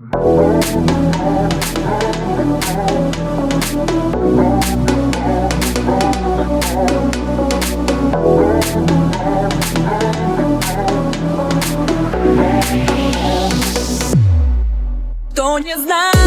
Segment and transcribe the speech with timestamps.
[0.00, 0.06] Кто
[15.58, 16.17] не знаю,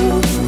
[0.00, 0.47] you.